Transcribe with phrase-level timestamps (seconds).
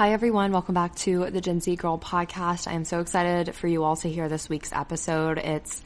[0.00, 0.50] Hi, everyone.
[0.50, 2.66] Welcome back to the Gen Z Girl podcast.
[2.66, 5.36] I am so excited for you all to hear this week's episode.
[5.36, 5.82] It's,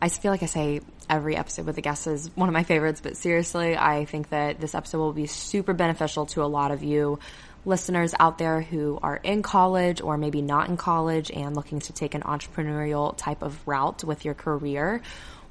[0.00, 3.00] I feel like I say every episode with the guests is one of my favorites,
[3.00, 6.82] but seriously, I think that this episode will be super beneficial to a lot of
[6.82, 7.20] you
[7.64, 11.92] listeners out there who are in college or maybe not in college and looking to
[11.92, 15.00] take an entrepreneurial type of route with your career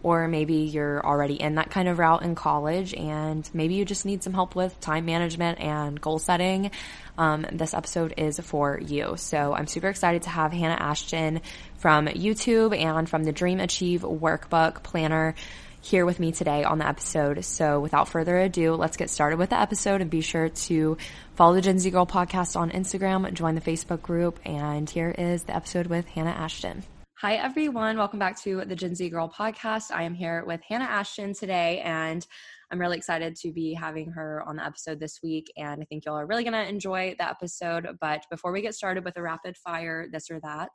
[0.03, 4.05] or maybe you're already in that kind of route in college and maybe you just
[4.05, 6.71] need some help with time management and goal setting.
[7.17, 9.15] Um, this episode is for you.
[9.17, 11.41] So I'm super excited to have Hannah Ashton
[11.77, 15.35] from YouTube and from the Dream Achieve workbook planner
[15.81, 17.43] here with me today on the episode.
[17.43, 20.97] So without further ado, let's get started with the episode and be sure to
[21.35, 25.43] follow the Gen Z Girl podcast on Instagram, join the Facebook group, and here is
[25.43, 26.83] the episode with Hannah Ashton.
[27.21, 27.99] Hi, everyone.
[27.99, 29.91] Welcome back to the Gen Z Girl podcast.
[29.91, 32.25] I am here with Hannah Ashton today, and
[32.71, 35.45] I'm really excited to be having her on the episode this week.
[35.55, 37.87] And I think y'all are really going to enjoy the episode.
[38.01, 40.71] But before we get started with a rapid fire this or that,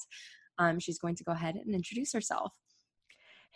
[0.60, 2.54] um, she's going to go ahead and introduce herself.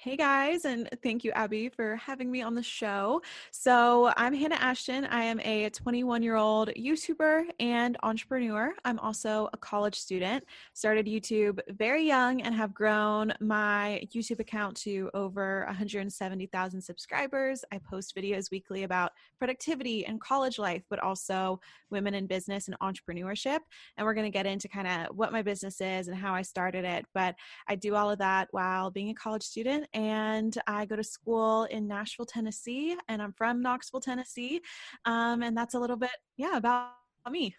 [0.02, 3.20] Hey guys, and thank you, Abby, for having me on the show.
[3.50, 5.04] So, I'm Hannah Ashton.
[5.04, 8.72] I am a 21 year old YouTuber and entrepreneur.
[8.86, 10.42] I'm also a college student.
[10.72, 17.62] Started YouTube very young and have grown my YouTube account to over 170,000 subscribers.
[17.70, 22.78] I post videos weekly about productivity and college life, but also women in business and
[22.78, 23.58] entrepreneurship.
[23.98, 26.40] And we're going to get into kind of what my business is and how I
[26.40, 27.04] started it.
[27.12, 27.34] But
[27.68, 31.64] I do all of that while being a college student and I go to school
[31.64, 34.60] in Nashville, Tennessee, and I'm from Knoxville, Tennessee.
[35.04, 36.92] Um, and that's a little bit, yeah, about
[37.30, 37.54] me.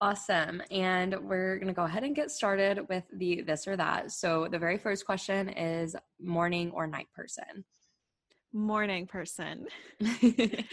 [0.00, 0.60] Awesome.
[0.70, 4.12] And we're going to go ahead and get started with the this or that.
[4.12, 7.64] So, the very first question is morning or night person?
[8.52, 9.66] Morning person.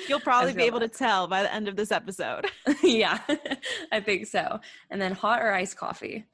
[0.07, 2.45] You'll probably be able to tell by the end of this episode.
[2.83, 3.19] yeah,
[3.91, 4.59] I think so.
[4.89, 6.25] And then hot or iced coffee?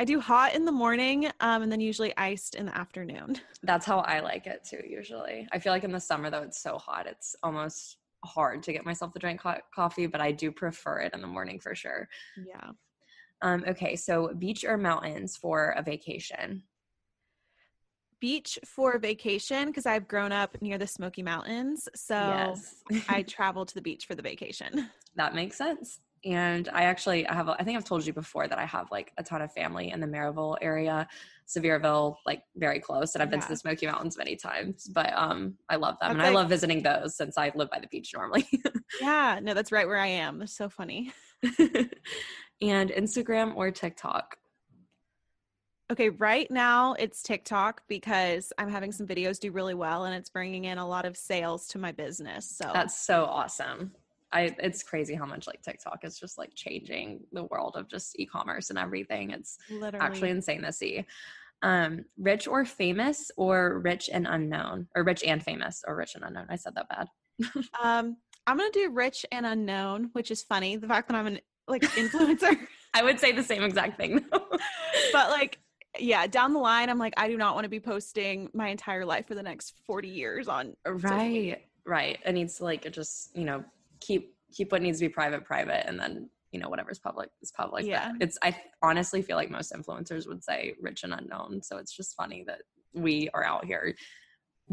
[0.00, 3.36] I do hot in the morning um, and then usually iced in the afternoon.
[3.62, 5.46] That's how I like it too, usually.
[5.52, 7.06] I feel like in the summer, though, it's so hot.
[7.06, 11.12] It's almost hard to get myself to drink hot coffee, but I do prefer it
[11.12, 12.08] in the morning for sure.
[12.46, 12.70] Yeah.
[13.42, 16.62] Um, okay, so beach or mountains for a vacation?
[18.20, 21.90] Beach for vacation because I've grown up near the Smoky Mountains.
[21.94, 22.76] So yes.
[23.10, 24.88] I travel to the beach for the vacation.
[25.16, 28.58] That makes sense and I actually I have I think I've told you before that
[28.58, 31.08] I have like a ton of family in the Maryville area,
[31.48, 34.88] Sevierville, like very close, and I've been to the Smoky Mountains many times.
[34.92, 37.70] But um, I love them, that's and like, I love visiting those since I live
[37.70, 38.46] by the beach normally.
[39.00, 40.42] yeah, no, that's right where I am.
[40.42, 41.12] It's so funny.
[42.60, 44.36] and Instagram or TikTok.
[45.90, 50.30] Okay, right now it's TikTok because I'm having some videos do really well and it's
[50.30, 52.48] bringing in a lot of sales to my business.
[52.48, 53.90] So That's so awesome.
[54.32, 58.18] I it's crazy how much like TikTok is just like changing the world of just
[58.18, 59.30] e-commerce and everything.
[59.30, 60.04] It's Literally.
[60.04, 61.04] actually insane to see.
[61.62, 66.24] Um, rich or famous or rich and unknown or rich and famous or rich and
[66.24, 66.46] unknown.
[66.48, 67.08] I said that bad.
[67.82, 70.76] um, I'm gonna do rich and unknown, which is funny.
[70.76, 72.56] The fact that I'm an like influencer.
[72.94, 74.24] I would say the same exact thing.
[75.12, 75.58] but like
[75.98, 79.04] yeah, down the line, I'm like, I do not want to be posting my entire
[79.04, 80.76] life for the next 40 years on.
[80.86, 82.18] Right, right.
[82.24, 83.64] It needs to like just, you know,
[84.00, 87.52] keep keep what needs to be private private and then you know whatever's public is
[87.52, 87.86] public.
[87.86, 88.12] Yeah.
[88.12, 91.62] but it's i honestly feel like most influencers would say rich and unknown.
[91.62, 92.62] So it's just funny that
[92.92, 93.94] we are out here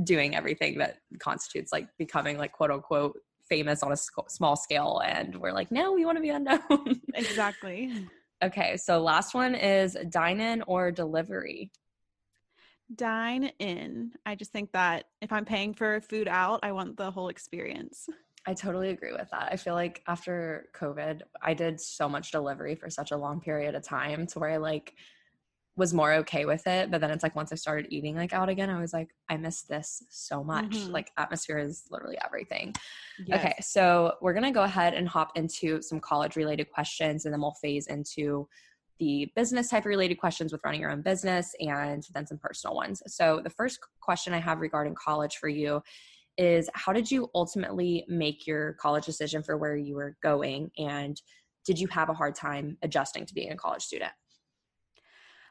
[0.03, 5.01] doing everything that constitutes like becoming like quote unquote famous on a sc- small scale
[5.05, 7.01] and we're like no we want to be unknown.
[7.13, 8.07] Exactly.
[8.43, 11.71] Okay so last one is dine in or delivery?
[12.95, 14.13] Dine in.
[14.25, 18.07] I just think that if i'm paying for food out i want the whole experience
[18.47, 19.49] I totally agree with that.
[19.51, 23.75] I feel like after COVID, I did so much delivery for such a long period
[23.75, 24.93] of time to where I like
[25.75, 26.89] was more okay with it.
[26.89, 29.35] But then it's like once I started eating like out again, I was like, I
[29.35, 30.69] miss this so much.
[30.69, 30.93] Mm-hmm.
[30.93, 32.73] Like atmosphere is literally everything.
[33.25, 33.39] Yes.
[33.39, 37.41] Okay, so we're gonna go ahead and hop into some college related questions and then
[37.41, 38.47] we'll phase into
[38.97, 43.03] the business type related questions with running your own business and then some personal ones.
[43.07, 45.83] So the first question I have regarding college for you
[46.37, 50.71] is how did you ultimately make your college decision for where you were going?
[50.77, 51.19] And
[51.65, 54.11] did you have a hard time adjusting to being a college student?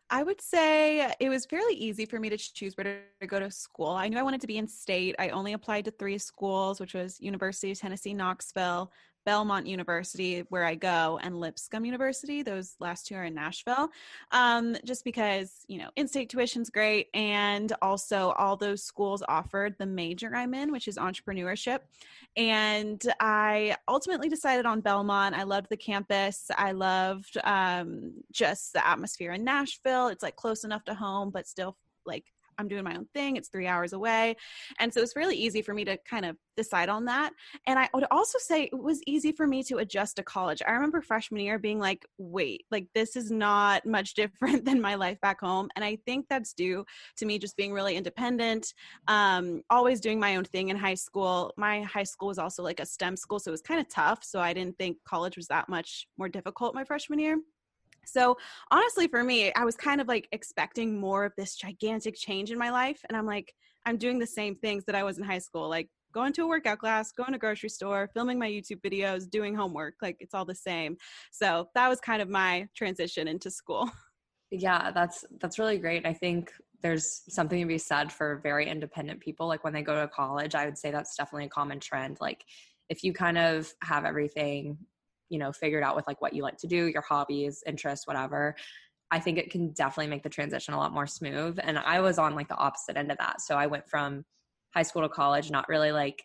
[0.08, 3.50] I would say it was fairly easy for me to choose where to go to
[3.50, 3.90] school.
[3.90, 5.16] I knew I wanted to be in state.
[5.18, 8.92] I only applied to three schools, which was University of Tennessee, Knoxville,
[9.26, 12.42] Belmont University, where I go, and Lipscomb University.
[12.42, 13.90] Those last two are in Nashville.
[14.30, 17.08] Um, just because, you know, in state tuition's great.
[17.12, 21.80] And also, all those schools offered the major I'm in, which is entrepreneurship.
[22.36, 25.34] And I ultimately decided on Belmont.
[25.34, 26.48] I loved the campus.
[26.56, 30.08] I loved um, just the atmosphere in Nashville.
[30.08, 31.76] It's like close enough to home, but still
[32.06, 32.24] like
[32.58, 33.36] I'm doing my own thing.
[33.36, 34.36] It's three hours away.
[34.78, 37.32] And so it's really easy for me to kind of decide on that.
[37.66, 40.62] And I would also say it was easy for me to adjust to college.
[40.66, 44.94] I remember freshman year being like, wait, like this is not much different than my
[44.94, 45.68] life back home.
[45.76, 46.84] And I think that's due
[47.18, 48.72] to me just being really independent,
[49.08, 51.52] um, always doing my own thing in high school.
[51.56, 54.24] My high school was also like a STEM school, so it was kind of tough.
[54.24, 57.38] So I didn't think college was that much more difficult my freshman year.
[58.06, 58.36] So
[58.70, 62.58] honestly, for me, I was kind of like expecting more of this gigantic change in
[62.58, 63.00] my life.
[63.08, 63.52] And I'm like,
[63.84, 66.48] I'm doing the same things that I was in high school, like going to a
[66.48, 69.94] workout class, going to grocery store, filming my YouTube videos, doing homework.
[70.00, 70.96] Like it's all the same.
[71.30, 73.90] So that was kind of my transition into school.
[74.52, 76.06] Yeah, that's that's really great.
[76.06, 79.48] I think there's something to be said for very independent people.
[79.48, 82.18] Like when they go to college, I would say that's definitely a common trend.
[82.20, 82.44] Like
[82.88, 84.78] if you kind of have everything
[85.28, 88.54] you know figured out with like what you like to do your hobbies interests whatever
[89.10, 92.18] i think it can definitely make the transition a lot more smooth and i was
[92.18, 93.40] on like the opposite end of that.
[93.40, 94.24] So i went from
[94.74, 96.22] high school to college not really like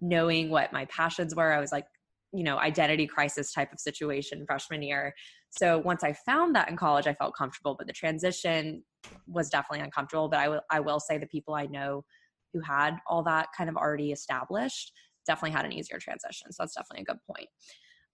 [0.00, 1.52] knowing what my passions were.
[1.52, 1.86] I was like
[2.32, 5.14] you know identity crisis type of situation freshman year.
[5.50, 8.82] So once i found that in college i felt comfortable but the transition
[9.26, 12.04] was definitely uncomfortable but I will I will say the people i know
[12.52, 14.92] who had all that kind of already established
[15.26, 17.48] definitely had an easier transition so that's definitely a good point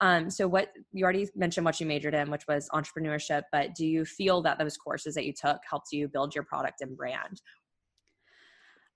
[0.00, 3.86] um, so what you already mentioned what you majored in, which was entrepreneurship, but do
[3.86, 7.40] you feel that those courses that you took helped you build your product and brand?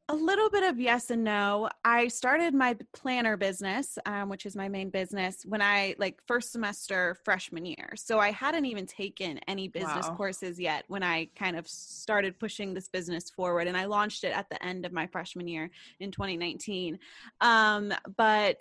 [0.08, 1.70] A little bit of yes and no.
[1.84, 6.52] I started my planner business, um, which is my main business, when I like first
[6.52, 7.92] semester freshman year.
[7.96, 10.16] So I hadn't even taken any business wow.
[10.16, 13.68] courses yet when I kind of started pushing this business forward.
[13.68, 15.70] And I launched it at the end of my freshman year
[16.00, 16.98] in 2019.
[17.40, 18.60] Um, but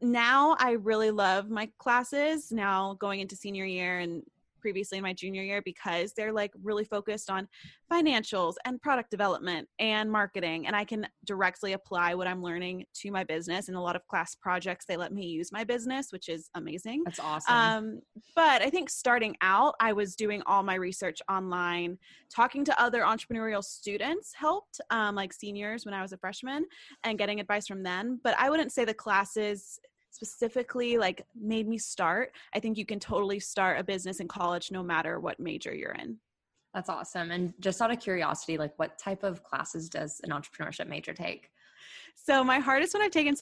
[0.00, 4.22] now I really love my classes now going into senior year and
[4.60, 7.48] previously in my junior year because they're like really focused on
[7.90, 13.10] financials and product development and marketing and I can directly apply what I'm learning to
[13.10, 16.28] my business in a lot of class projects they let me use my business which
[16.28, 17.02] is amazing.
[17.04, 17.54] That's awesome.
[17.54, 18.00] Um,
[18.36, 21.98] but I think starting out I was doing all my research online
[22.34, 26.66] talking to other entrepreneurial students helped um, like seniors when I was a freshman
[27.04, 29.80] and getting advice from them but I wouldn't say the classes
[30.10, 34.70] specifically like made me start i think you can totally start a business in college
[34.70, 36.18] no matter what major you're in.
[36.74, 40.88] That's awesome and just out of curiosity like what type of classes does an entrepreneurship
[40.88, 41.50] major take?
[42.14, 43.34] So my hardest one i've taken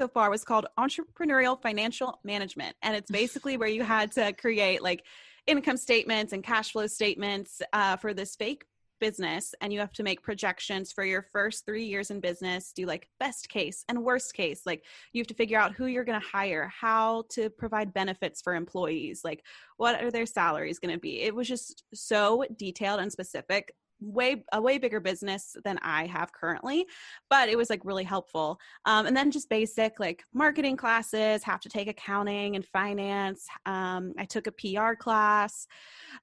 [0.00, 4.82] so far was called entrepreneurial financial management and it's basically where you had to create
[4.82, 5.04] like
[5.46, 8.64] income statements and cash flow statements uh, for this fake
[9.00, 12.86] business and you have to make projections for your first three years in business do
[12.86, 16.20] like best case and worst case like you have to figure out who you're going
[16.20, 19.44] to hire how to provide benefits for employees like
[19.76, 24.42] what are their salaries going to be it was just so detailed and specific way
[24.52, 26.86] a way bigger business than I have currently,
[27.28, 28.58] but it was like really helpful.
[28.86, 33.46] Um, and then just basic like marketing classes, have to take accounting and finance.
[33.66, 35.66] Um, I took a PR class,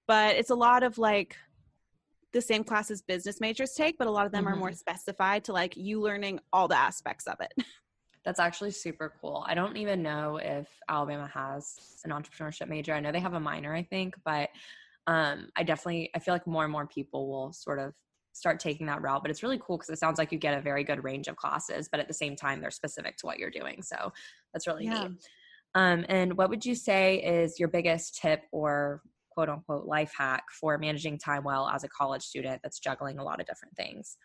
[0.07, 1.35] but it's a lot of like
[2.33, 4.53] the same classes business majors take, but a lot of them mm-hmm.
[4.53, 4.75] are more mm-hmm.
[4.75, 7.53] specified to like you learning all the aspects of it.
[8.25, 9.45] That's actually super cool.
[9.47, 12.93] I don't even know if Alabama has an entrepreneurship major.
[12.93, 14.49] I know they have a minor, I think, but
[15.07, 17.93] um, I definitely I feel like more and more people will sort of
[18.33, 19.21] start taking that route.
[19.21, 21.37] But it's really cool because it sounds like you get a very good range of
[21.37, 23.81] classes, but at the same time they're specific to what you're doing.
[23.81, 24.11] So
[24.53, 25.07] that's really yeah.
[25.07, 25.27] neat.
[25.75, 29.01] Um, and what would you say is your biggest tip or
[29.37, 33.23] quote unquote life hack for managing time well as a college student that's juggling a
[33.23, 34.17] lot of different things?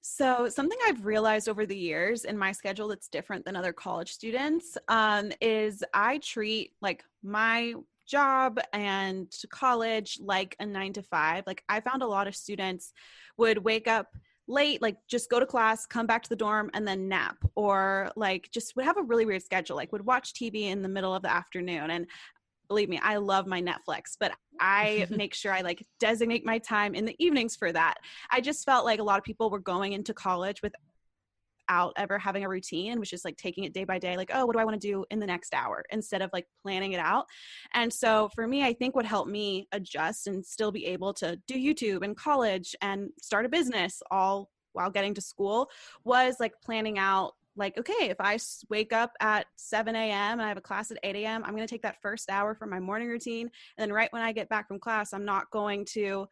[0.00, 4.12] So, something I've realized over the years in my schedule that's different than other college
[4.12, 7.74] students um, is I treat like my
[8.06, 11.42] job and college like a nine to five.
[11.44, 12.92] Like, I found a lot of students
[13.38, 14.06] would wake up
[14.48, 18.10] late like just go to class come back to the dorm and then nap or
[18.16, 21.14] like just would have a really weird schedule like would watch tv in the middle
[21.14, 22.06] of the afternoon and
[22.72, 26.94] believe me, I love my Netflix, but I make sure I like designate my time
[26.94, 27.96] in the evenings for that.
[28.30, 32.44] I just felt like a lot of people were going into college without ever having
[32.44, 34.64] a routine, which is like taking it day by day, like, oh, what do I
[34.64, 37.26] want to do in the next hour instead of like planning it out.
[37.74, 41.38] And so for me, I think what helped me adjust and still be able to
[41.46, 45.68] do YouTube and college and start a business all while getting to school
[46.04, 48.38] was like planning out like, okay, if I
[48.70, 50.32] wake up at 7 a.m.
[50.32, 52.54] and I have a class at 8 a.m., I'm going to take that first hour
[52.54, 53.50] for my morning routine.
[53.76, 56.28] And then right when I get back from class, I'm not going to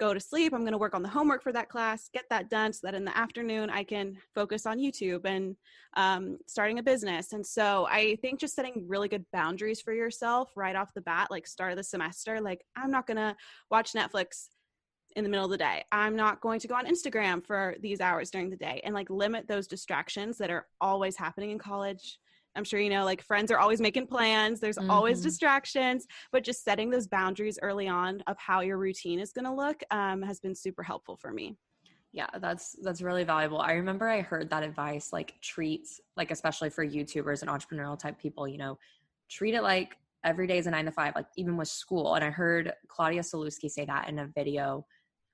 [0.00, 0.52] go to sleep.
[0.52, 2.94] I'm going to work on the homework for that class, get that done so that
[2.94, 5.56] in the afternoon I can focus on YouTube and
[5.96, 7.32] um, starting a business.
[7.32, 11.30] And so I think just setting really good boundaries for yourself right off the bat,
[11.30, 13.36] like start of the semester, like I'm not going to
[13.70, 14.48] watch Netflix
[15.16, 15.84] in the middle of the day.
[15.92, 19.10] I'm not going to go on Instagram for these hours during the day and like
[19.10, 22.18] limit those distractions that are always happening in college.
[22.56, 24.90] I'm sure you know, like friends are always making plans, there's mm-hmm.
[24.90, 29.44] always distractions, but just setting those boundaries early on of how your routine is going
[29.44, 31.56] to look um, has been super helpful for me.
[32.12, 33.60] Yeah, that's that's really valuable.
[33.60, 38.20] I remember I heard that advice like treat like especially for YouTubers and entrepreneurial type
[38.20, 38.78] people, you know,
[39.28, 42.14] treat it like every day is a 9 to 5 like even with school.
[42.14, 44.86] And I heard Claudia Sulewski say that in a video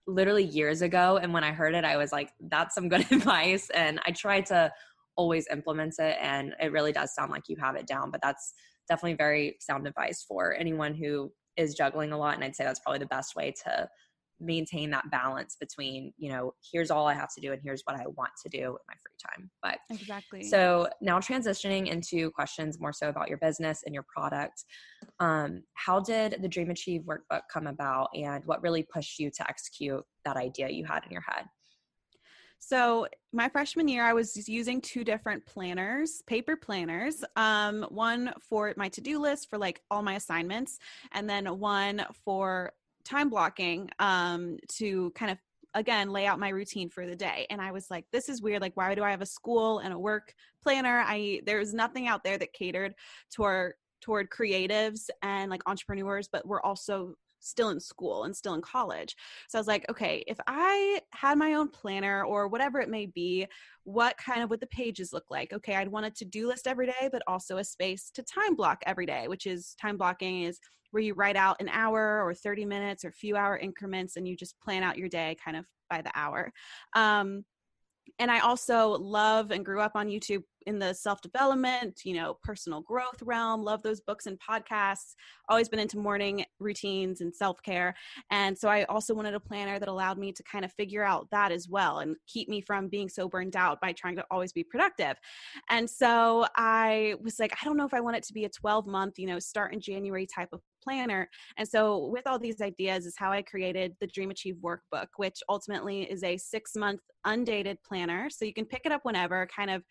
[0.06, 3.70] literally years ago and when I heard it I was like that's some good advice
[3.70, 4.72] and I try to
[5.16, 8.54] always implement it and it really does sound like you have it down but that's
[8.88, 12.80] definitely very sound advice for anyone who is juggling a lot and i'd say that's
[12.80, 13.88] probably the best way to
[14.40, 17.96] maintain that balance between you know here's all i have to do and here's what
[17.96, 22.80] i want to do with my free time but exactly so now transitioning into questions
[22.80, 24.64] more so about your business and your product
[25.20, 29.48] um, how did the dream achieve workbook come about and what really pushed you to
[29.48, 31.44] execute that idea you had in your head
[32.60, 37.24] so my freshman year, I was using two different planners, paper planners.
[37.34, 40.78] Um, one for my to-do list for like all my assignments,
[41.12, 42.72] and then one for
[43.04, 45.38] time blocking um, to kind of
[45.74, 48.60] again lay out my routine for the day and i was like this is weird
[48.60, 52.24] like why do i have a school and a work planner i there's nothing out
[52.24, 52.92] there that catered
[53.32, 58.60] toward toward creatives and like entrepreneurs but we're also still in school and still in
[58.60, 59.16] college.
[59.48, 63.06] So I was like, okay, if I had my own planner or whatever it may
[63.06, 63.46] be,
[63.84, 65.52] what kind of would the pages look like?
[65.52, 68.54] Okay, I'd want a to do list every day, but also a space to time
[68.54, 70.60] block every day, which is time blocking is
[70.90, 74.36] where you write out an hour or 30 minutes or few hour increments and you
[74.36, 76.52] just plan out your day kind of by the hour.
[76.94, 77.44] Um,
[78.18, 82.36] and I also love and grew up on YouTube in the self development, you know,
[82.42, 83.62] personal growth realm.
[83.62, 85.14] Love those books and podcasts.
[85.48, 87.94] Always been into morning routines and self care.
[88.30, 91.28] And so I also wanted a planner that allowed me to kind of figure out
[91.30, 94.52] that as well and keep me from being so burned out by trying to always
[94.52, 95.16] be productive.
[95.68, 98.50] And so I was like, I don't know if I want it to be a
[98.50, 101.28] 12 month, you know, start in January type of planner.
[101.56, 105.40] And so, with all these ideas, is how I created the Dream Achieve workbook, which
[105.48, 108.30] ultimately is a six month undated planner.
[108.30, 109.82] So you can pick it up whenever, kind of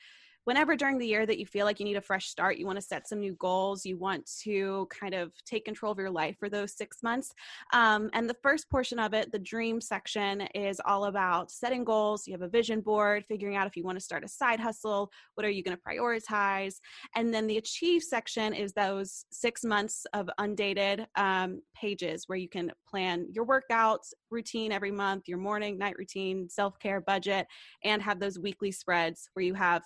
[0.45, 2.77] whenever during the year that you feel like you need a fresh start, you want
[2.77, 6.37] to set some new goals, you want to kind of take control of your life
[6.39, 7.33] for those six months.
[7.73, 12.27] Um, and the first portion of it, the dream section, is all about setting goals.
[12.27, 15.11] You have a vision board, figuring out if you want to start a side hustle,
[15.35, 16.75] what are you going to prioritize?
[17.15, 22.49] And then the achieve section is those six months of undated um, pages where you
[22.49, 27.47] can plan your workouts routine every month, your morning, night routine, self care budget,
[27.83, 29.83] and have those weekly spreads where you have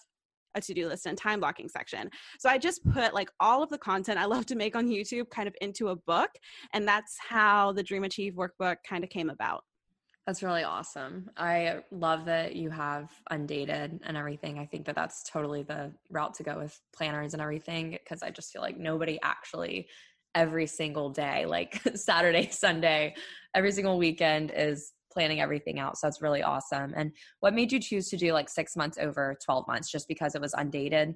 [0.56, 2.10] a to-do list and time blocking section.
[2.40, 5.30] So I just put like all of the content I love to make on YouTube
[5.30, 6.30] kind of into a book
[6.74, 9.64] and that's how the Dream Achieve workbook kind of came about.
[10.26, 11.30] That's really awesome.
[11.36, 14.58] I love that you have undated and everything.
[14.58, 18.30] I think that that's totally the route to go with planners and everything because I
[18.30, 19.88] just feel like nobody actually
[20.34, 23.16] every single day, like Saturday, Sunday,
[23.54, 25.98] every single weekend is planning everything out.
[25.98, 26.94] So that's really awesome.
[26.96, 30.36] And what made you choose to do like six months over 12 months just because
[30.36, 31.16] it was undated?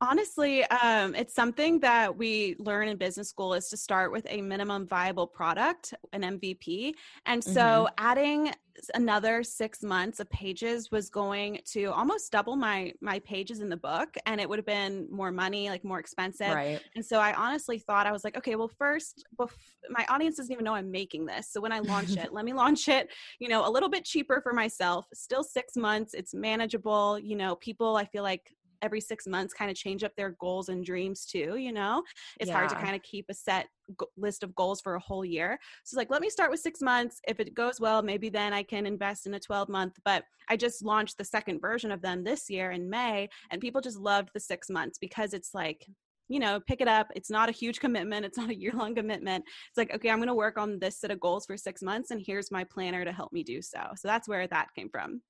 [0.00, 4.42] Honestly, um, it's something that we learn in business school is to start with a
[4.42, 6.92] minimum viable product, an MVP.
[7.24, 7.94] And so mm-hmm.
[7.96, 8.52] adding
[8.94, 13.76] another six months of pages was going to almost double my my pages in the
[13.76, 16.80] book and it would have been more money like more expensive right.
[16.94, 19.50] and so i honestly thought i was like okay well first bef-
[19.88, 22.52] my audience doesn't even know i'm making this so when i launch it let me
[22.52, 27.18] launch it you know a little bit cheaper for myself still six months it's manageable
[27.18, 30.68] you know people i feel like every six months kind of change up their goals
[30.68, 32.02] and dreams too you know
[32.40, 32.54] it's yeah.
[32.54, 33.66] hard to kind of keep a set
[33.96, 36.60] go- list of goals for a whole year so it's like let me start with
[36.60, 39.94] six months if it goes well maybe then i can invest in a 12 month
[40.04, 43.80] but i just launched the second version of them this year in may and people
[43.80, 45.86] just loved the six months because it's like
[46.28, 47.12] you know, pick it up.
[47.14, 48.26] It's not a huge commitment.
[48.26, 49.44] It's not a year long commitment.
[49.68, 52.10] It's like, okay, I'm going to work on this set of goals for six months,
[52.10, 53.80] and here's my planner to help me do so.
[53.96, 55.22] So that's where that came from.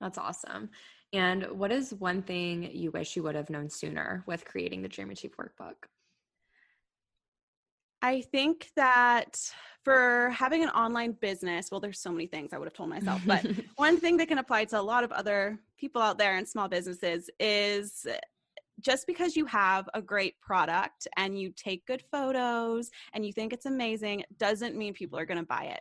[0.00, 0.70] That's awesome.
[1.14, 4.88] And what is one thing you wish you would have known sooner with creating the
[4.88, 5.74] Dream Achieve workbook?
[8.02, 9.38] I think that
[9.84, 13.22] for having an online business, well, there's so many things I would have told myself,
[13.26, 16.44] but one thing that can apply to a lot of other people out there in
[16.44, 18.06] small businesses is
[18.80, 23.52] just because you have a great product and you take good photos and you think
[23.52, 25.80] it's amazing doesn't mean people are going to buy it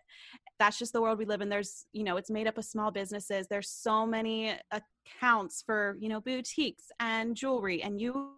[0.64, 2.90] that's just the world we live in there's you know it's made up of small
[2.90, 8.32] businesses there's so many accounts for you know boutiques and jewelry and you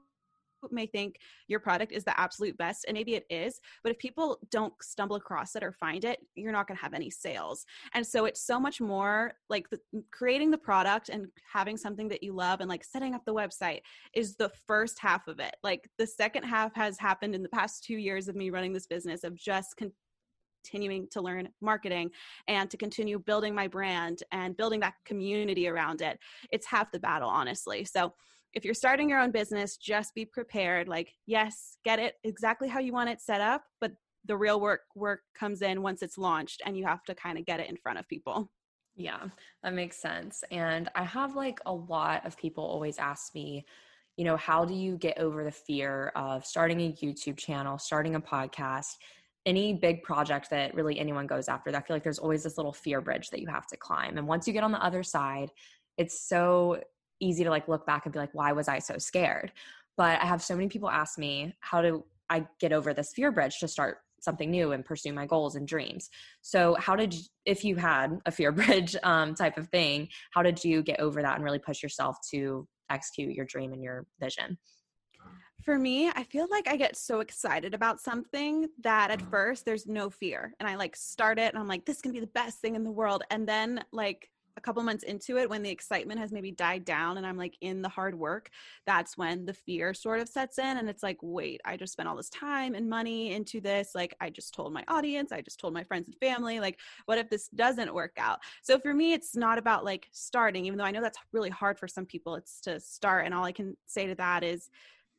[0.71, 1.17] may think
[1.47, 5.15] your product is the absolute best, and maybe it is, but if people don't stumble
[5.15, 7.65] across it or find it, you're not going to have any sales.
[7.93, 9.79] And so it's so much more like the,
[10.11, 13.81] creating the product and having something that you love and like setting up the website
[14.13, 15.55] is the first half of it.
[15.63, 18.87] Like the second half has happened in the past two years of me running this
[18.87, 19.91] business of just con-
[20.65, 22.09] continuing to learn marketing
[22.47, 26.17] and to continue building my brand and building that community around it.
[26.51, 27.85] It's half the battle, honestly.
[27.85, 28.13] So
[28.53, 30.87] if you're starting your own business, just be prepared.
[30.87, 33.91] Like, yes, get it exactly how you want it set up, but
[34.25, 37.45] the real work work comes in once it's launched and you have to kind of
[37.45, 38.49] get it in front of people.
[38.95, 39.25] Yeah,
[39.61, 40.43] that makes sense.
[40.51, 43.65] And I have like a lot of people always ask me,
[44.15, 48.15] you know, how do you get over the fear of starting a YouTube channel, starting
[48.15, 48.95] a podcast,
[49.45, 51.69] any big project that really anyone goes after?
[51.69, 54.17] I feel like there's always this little fear bridge that you have to climb.
[54.17, 55.51] And once you get on the other side,
[55.97, 56.81] it's so
[57.19, 59.51] easy to like look back and be like, why was I so scared?
[59.97, 63.31] But I have so many people ask me, how do I get over this fear
[63.31, 66.09] bridge to start something new and pursue my goals and dreams?
[66.41, 70.41] So, how did you, if you had a fear bridge um, type of thing, how
[70.41, 74.05] did you get over that and really push yourself to execute your dream and your
[74.19, 74.57] vision?
[75.65, 79.31] For me, I feel like I get so excited about something that at mm-hmm.
[79.31, 80.53] first there's no fear.
[80.59, 82.83] And I like start it and I'm like, this can be the best thing in
[82.83, 83.23] the world.
[83.31, 87.17] And then like a couple months into it when the excitement has maybe died down
[87.17, 88.49] and i'm like in the hard work
[88.85, 92.07] that's when the fear sort of sets in and it's like wait i just spent
[92.07, 95.59] all this time and money into this like i just told my audience i just
[95.59, 99.11] told my friends and family like what if this doesn't work out so for me
[99.11, 102.35] it's not about like starting even though i know that's really hard for some people
[102.35, 104.69] it's to start and all i can say to that is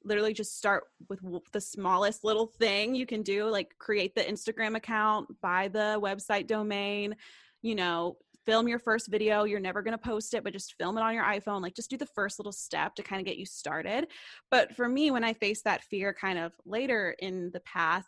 [0.06, 1.20] literally just start with
[1.52, 6.46] the smallest little thing you can do like create the instagram account buy the website
[6.46, 7.14] domain
[7.62, 9.44] you know film your first video.
[9.44, 11.60] You're never going to post it, but just film it on your iPhone.
[11.60, 14.06] Like, just do the first little step to kind of get you started.
[14.50, 18.06] But for me, when I faced that fear kind of later in the path,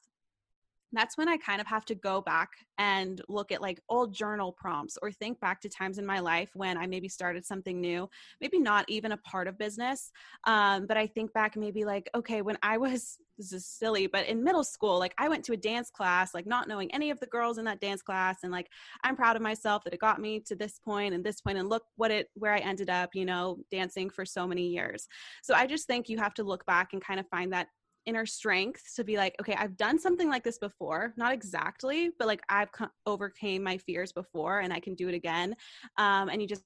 [0.93, 4.53] that's when I kind of have to go back and look at like old journal
[4.53, 8.09] prompts or think back to times in my life when I maybe started something new,
[8.41, 10.11] maybe not even a part of business.
[10.45, 14.27] Um, but I think back maybe like, okay, when I was, this is silly, but
[14.27, 17.21] in middle school, like I went to a dance class, like not knowing any of
[17.21, 18.39] the girls in that dance class.
[18.43, 18.69] And like,
[19.05, 21.69] I'm proud of myself that it got me to this point and this point and
[21.69, 25.07] look what it, where I ended up, you know, dancing for so many years.
[25.45, 27.69] So I just think you have to look back and kind of find that
[28.09, 32.27] inner strength to be like okay i've done something like this before not exactly but
[32.27, 35.55] like i've co- overcame my fears before and i can do it again
[35.99, 36.65] um, and you just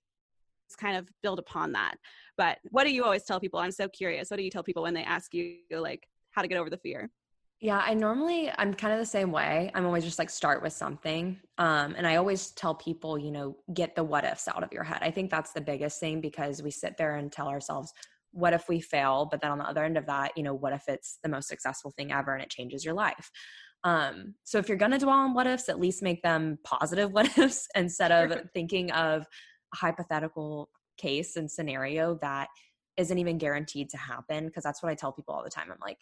[0.79, 1.97] kind of build upon that
[2.39, 4.85] but what do you always tell people i'm so curious what do you tell people
[4.85, 7.11] when they ask you like how to get over the fear
[7.65, 9.71] yeah, I normally I'm kind of the same way.
[9.73, 11.39] I'm always just like start with something.
[11.59, 14.83] Um and I always tell people, you know, get the what ifs out of your
[14.83, 14.99] head.
[15.01, 17.93] I think that's the biggest thing because we sit there and tell ourselves,
[18.33, 19.29] what if we fail?
[19.31, 21.49] But then on the other end of that you know what if it's the most
[21.49, 23.31] successful thing ever and it changes your life?
[23.85, 27.11] Um, so if you're going to dwell on what ifs at least make them positive
[27.12, 30.68] what ifs instead of thinking of a hypothetical
[30.99, 32.49] case and scenario that
[32.97, 35.71] isn't even guaranteed to happen because that's what i tell people all the time.
[35.71, 35.99] I'm like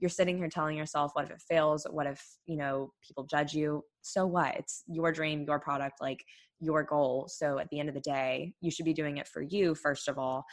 [0.00, 1.86] you're sitting here telling yourself what if it fails?
[1.90, 4.56] What if you know people judge you so what?
[4.56, 6.24] It's your dream your product like
[6.60, 7.28] your goal.
[7.28, 10.08] So at the end of the day you should be doing it for you first
[10.08, 10.44] of all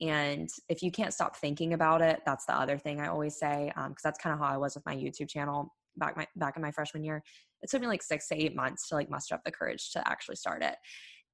[0.00, 3.72] and if you can't stop thinking about it, that's the other thing I always say,
[3.74, 6.56] because um, that's kind of how I was with my YouTube channel back my back
[6.56, 7.22] in my freshman year.
[7.62, 10.06] It took me like six to eight months to like muster up the courage to
[10.06, 10.76] actually start it.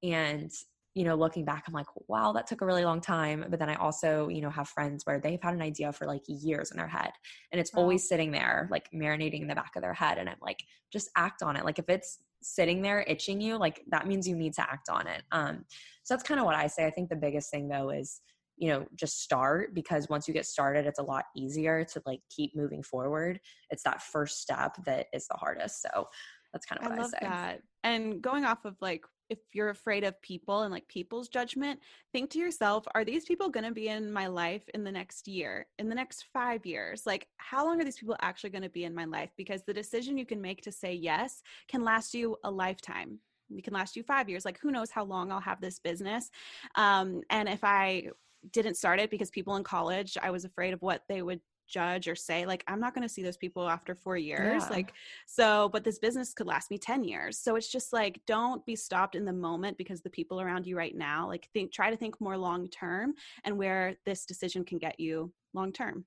[0.01, 0.49] And
[0.95, 3.45] you know, looking back, I'm like, wow, that took a really long time.
[3.49, 6.21] But then I also, you know, have friends where they've had an idea for like
[6.27, 7.09] years in their head
[7.51, 7.81] and it's wow.
[7.81, 10.19] always sitting there, like marinating in the back of their head.
[10.19, 11.65] And I'm like, just act on it.
[11.65, 15.07] Like if it's sitting there itching you, like that means you need to act on
[15.07, 15.23] it.
[15.31, 15.65] Um,
[16.03, 16.85] so that's kind of what I say.
[16.85, 18.21] I think the biggest thing though is
[18.57, 22.21] you know just start because once you get started it's a lot easier to like
[22.29, 23.39] keep moving forward.
[23.69, 26.07] It's that first step that is the hardest so
[26.51, 27.27] that's kind of what i, love I say.
[27.27, 31.79] that and going off of like if you're afraid of people and like people's judgment
[32.11, 35.27] think to yourself are these people going to be in my life in the next
[35.27, 37.05] year in the next 5 years?
[37.05, 39.31] Like how long are these people actually going to be in my life?
[39.37, 43.19] Because the decision you can make to say yes can last you a lifetime.
[43.49, 44.45] It can last you five years.
[44.45, 46.29] Like who knows how long i'll have this business
[46.75, 48.07] um, and if i
[48.51, 52.07] didn't start it because people in college, I was afraid of what they would judge
[52.09, 54.75] or say like i'm not going to see those people after four years Yeah.
[54.75, 54.93] like
[55.25, 58.75] so but this business could last me 10 years so it's just like don't be
[58.75, 61.95] stopped in the moment because the people around you right now like think try to
[61.95, 63.13] think more long term
[63.45, 66.05] and where this decision can get you long term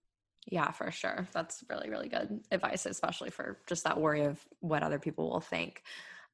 [0.48, 1.26] Yeah, for sure.
[1.32, 5.40] That's really, really good advice, especially for just that worry of what other people will
[5.40, 5.82] think.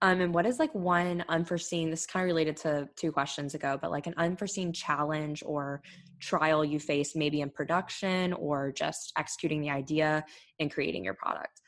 [0.03, 3.55] Um, and what is like one unforeseen, this is kind of related to two questions
[3.55, 5.81] ago, but like an unforeseen challenge or
[6.21, 10.25] trial you face maybe in production or just executing the idea
[10.59, 11.63] and creating your product?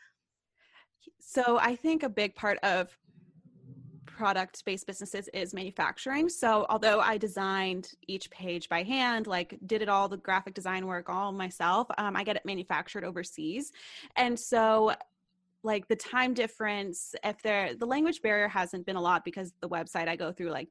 [1.20, 2.96] So I think a big part of
[4.04, 6.28] product based businesses is manufacturing.
[6.28, 10.86] So although I designed each page by hand, like did it all the graphic design
[10.86, 13.72] work all myself, um, I get it manufactured overseas.
[14.16, 14.92] And so
[15.64, 19.68] like the time difference, if there the language barrier hasn't been a lot because the
[19.68, 20.68] website I go through like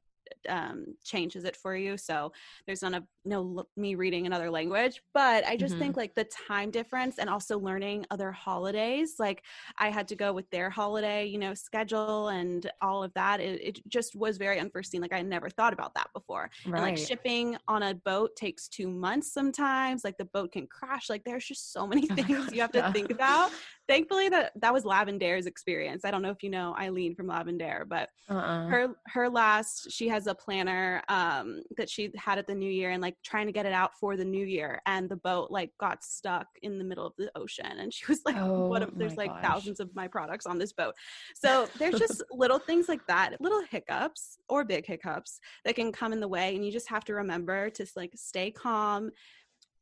[0.48, 2.32] um changes it for you so
[2.66, 5.78] there's none of no l- me reading another language but i just Mhm.
[5.78, 9.42] think like the time difference and also learning other holidays like
[9.78, 13.60] i had to go with their holiday you know schedule and all of that it,
[13.62, 17.56] it just was very unforeseen like i never thought about that before and like shipping
[17.68, 21.72] on a boat takes two months sometimes like the boat can crash like there's just
[21.72, 22.92] so many Oh things gosh, you have to yeah.
[22.92, 23.50] think about
[23.88, 27.88] thankfully that that was Lavendaire's experience i don't know if you know Aileen from lavendare
[27.88, 28.66] but uh-uh.
[28.66, 32.90] her her last she has a planner um that she had at the new year
[32.90, 35.70] and like trying to get it out for the new year and the boat like
[35.78, 38.90] got stuck in the middle of the ocean and she was like what Oh if
[38.96, 39.42] there's like gosh.
[39.42, 40.94] thousands of my products on this boat
[41.34, 46.12] so there's just little things like that little hiccups or big hiccups that can come
[46.12, 49.10] in the way and you just have to remember to like stay calm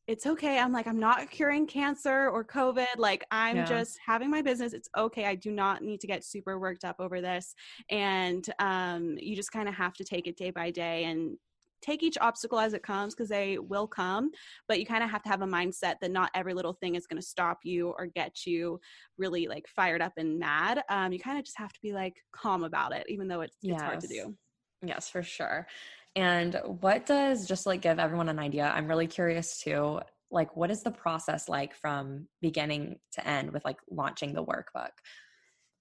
[0.06, 0.58] it's okay.
[0.58, 2.98] I'm like, I'm not curing cancer or COVID.
[2.98, 3.64] Like, I'm Yeah.
[3.64, 4.72] just having my business.
[4.72, 5.26] It's okay.
[5.26, 7.54] I do not need to get super worked up over this.
[7.88, 11.36] And um, you just kind of have to take it day by day and
[11.82, 14.30] take each obstacle as it comes because they will come.
[14.68, 17.06] But you kind of have to have a mindset that not every little thing is
[17.06, 18.80] going to stop you or get you
[19.18, 20.82] really like fired up and mad.
[20.88, 23.56] Um, you kind of just have to be like calm about it, even though it's,
[23.62, 24.36] it's hard to do.
[24.84, 25.68] Yes, for sure.
[26.14, 28.70] And what does just like give everyone an idea?
[28.74, 30.00] I'm really curious too.
[30.30, 34.90] Like, what is the process like from beginning to end with like launching the workbook?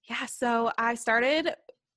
[0.08, 1.54] Yeah, so I started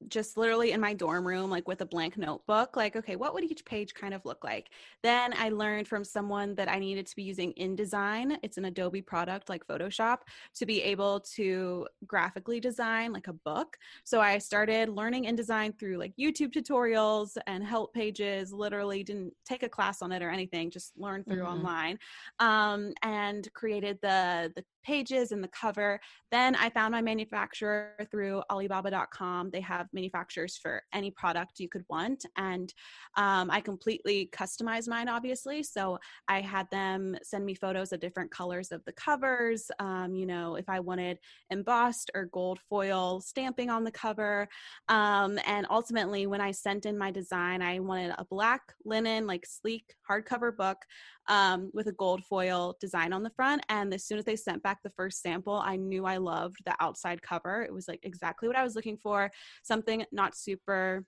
[0.08, 3.43] just literally in my dorm room, like with a blank notebook, like, okay, what would
[3.43, 4.69] each page kind of look like?
[5.03, 8.38] Then I learned from someone that I needed to be using InDesign.
[8.43, 10.19] It's an Adobe product like Photoshop
[10.55, 13.77] to be able to graphically design like a book.
[14.03, 19.63] So I started learning InDesign through like YouTube tutorials and help pages, literally didn't take
[19.63, 21.45] a class on it or anything, just learned through Mhm.
[21.45, 21.99] online
[22.39, 26.00] um, and created the, the pages and the cover
[26.36, 29.52] then I found my manufacturer through Alibaba.com.
[29.52, 32.26] They have manufacturers for any product you could want.
[32.36, 32.74] And
[33.15, 35.63] um, I completely customized mine, obviously.
[35.63, 39.71] So I had them send me photos of different colors of the covers.
[39.80, 41.19] Um, you know, if I wanted
[41.52, 44.50] embossed or gold foil stamping on the cover.
[44.89, 49.45] Um, and ultimately, when I sent in my design, I wanted a black linen, like
[49.45, 50.80] sleek hardcover book
[51.28, 53.64] um, with a gold foil design on the front.
[53.70, 56.76] And as soon as they sent back the first sample, I knew I loved the
[56.80, 57.62] outside cover.
[57.62, 59.32] It was like exactly what I was looking for.
[59.64, 61.06] Something not super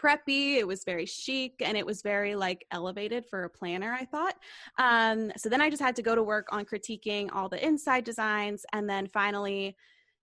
[0.00, 0.56] preppy.
[0.56, 4.34] It was very chic and it was very like elevated for a planner i thought.
[4.78, 8.04] Um, so then i just had to go to work on critiquing all the inside
[8.04, 8.64] designs.
[8.72, 9.76] And then finally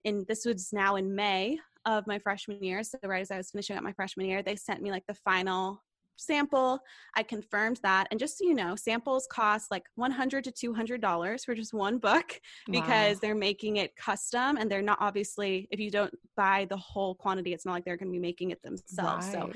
[0.04, 2.84] in this was now in may of my freshman year.
[2.84, 5.16] So right as i was finishing up my freshman year they sent me like the
[5.16, 5.82] final
[6.18, 6.80] sample
[7.16, 11.44] i confirmed that and just so you know samples cost like 100 to 200 dollars
[11.46, 12.40] for just one book
[12.72, 13.20] because Wow.
[13.22, 17.54] they're making it custom and they're not obviously if you don't buy the whole quantity
[17.54, 19.50] it's not like they're going to be making it themselves so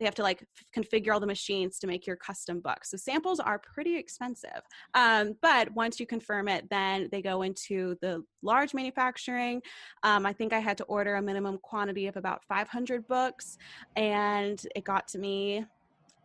[0.00, 2.96] they have to like f- configure all the machines to make your custom book so
[2.96, 4.60] samples are pretty expensive
[4.94, 9.62] um, but once you confirm it then they go into the large manufacturing
[10.02, 13.56] um, i think i had to order a minimum quantity of about 500 books
[13.96, 15.64] and it got to me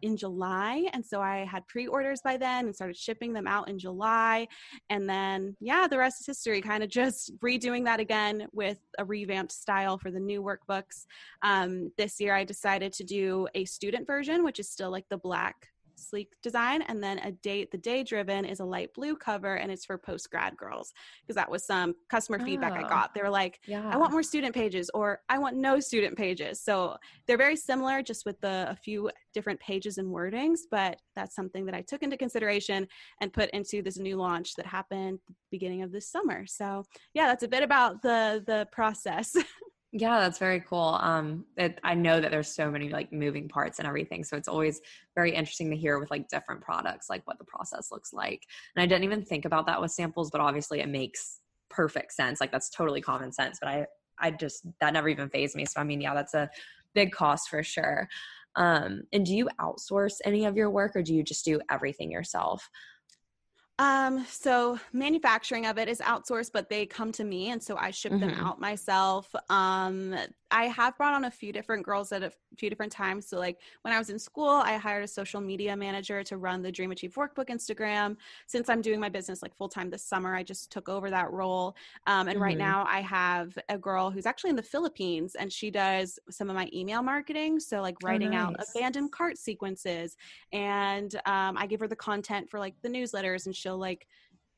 [0.01, 0.87] in July.
[0.93, 4.47] And so I had pre orders by then and started shipping them out in July.
[4.89, 9.05] And then, yeah, the rest is history, kind of just redoing that again with a
[9.05, 11.05] revamped style for the new workbooks.
[11.41, 15.17] Um, this year, I decided to do a student version, which is still like the
[15.17, 15.67] black
[15.99, 19.71] sleek design and then a date the day driven is a light blue cover and
[19.71, 22.89] it's for post grad girls because that was some customer feedback i Oh.
[22.89, 23.87] got they were like Yeah.
[23.89, 26.61] I want more student pages or I want no student pages.
[26.61, 26.95] So
[27.27, 31.65] they're very similar, just with the, a few different pages and wordings, but that's something
[31.65, 32.87] that I took into consideration
[33.21, 35.19] and put into this new launch that happened
[35.51, 36.45] beginning of this summer.
[36.47, 36.83] So
[37.13, 39.35] yeah, that's a bit about the the process.
[39.91, 40.99] Yeah, that's very cool.
[41.01, 44.47] Um, it, I know that there's so many like moving parts and everything, so it's
[44.47, 44.79] always
[45.15, 48.43] very interesting to hear with like different products, like what the process looks like.
[48.75, 51.39] And I didn't even think about that with samples, but obviously it makes
[51.71, 52.39] perfect sense.
[52.39, 53.87] Like that's totally common sense, but I,
[54.19, 55.65] I just that never even phased me.
[55.65, 56.49] So I mean, yeah, that's a
[56.93, 58.07] big cost for sure.
[58.55, 62.11] Um, and do you outsource any of your work, or do you just do everything
[62.11, 62.69] yourself?
[63.79, 67.91] Um, so manufacturing of it is outsourced, but they come to me and so I
[67.91, 68.27] ship mm-hmm.
[68.27, 69.33] them out myself.
[69.49, 70.15] Um,
[70.51, 73.27] I have brought on a few different girls at a few different times.
[73.27, 76.61] So, like when I was in school, I hired a social media manager to run
[76.61, 78.17] the Dream Achieve Workbook Instagram.
[78.47, 81.31] Since I'm doing my business like full time this summer, I just took over that
[81.31, 81.75] role.
[82.07, 82.43] Um, and mm-hmm.
[82.43, 86.49] right now, I have a girl who's actually in the Philippines and she does some
[86.49, 87.59] of my email marketing.
[87.59, 88.55] So, like oh, writing oh, nice.
[88.59, 90.17] out abandoned cart sequences.
[90.51, 94.07] And um, I give her the content for like the newsletters and she'll like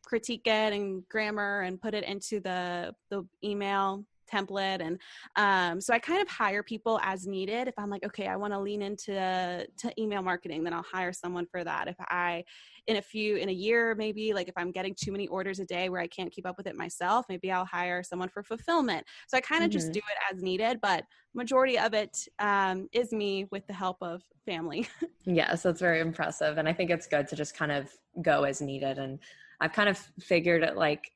[0.04, 5.00] critique it and grammar and put it into the the email template and
[5.36, 7.68] um, so i kind of hire people as needed.
[7.68, 11.14] If i'm like okay i want to lean into to email marketing then i'll hire
[11.14, 11.88] someone for that.
[11.88, 12.44] If i
[12.88, 15.66] in a few in a year maybe like if i'm getting too many orders a
[15.66, 19.06] day where i can't keep up with it myself maybe i'll hire someone for fulfillment.
[19.28, 19.78] So i kind of mm-hmm.
[19.80, 23.98] just do it as needed but majority of it um, is me with the help
[24.02, 24.88] of family.
[25.26, 27.92] Yes that's very impressive and i think it's good to just kind of
[28.22, 29.20] go as needed and
[29.60, 31.12] i've kind of figured it like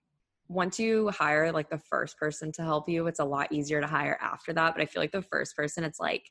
[0.47, 3.87] once you hire like the first person to help you, it's a lot easier to
[3.87, 4.73] hire after that.
[4.75, 6.29] But I feel like the first person, it's like,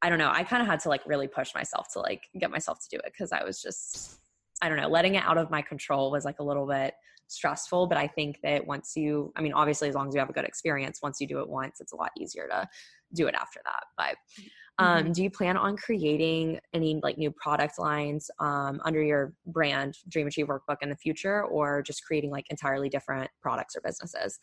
[0.00, 2.50] I don't know, I kind of had to like really push myself to like get
[2.50, 4.18] myself to do it because I was just,
[4.62, 6.94] I don't know, letting it out of my control was like a little bit
[7.26, 7.86] stressful.
[7.86, 10.32] But I think that once you, I mean, obviously, as long as you have a
[10.32, 12.68] good experience, once you do it once, it's a lot easier to
[13.14, 13.84] do it after that.
[13.96, 14.16] But
[14.78, 15.12] um, mm-hmm.
[15.12, 20.26] Do you plan on creating any like new product lines um, under your brand Dream
[20.28, 24.38] Achieve Workbook in the future, or just creating like entirely different products or businesses?